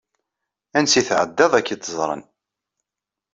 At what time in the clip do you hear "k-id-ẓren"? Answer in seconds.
1.65-2.23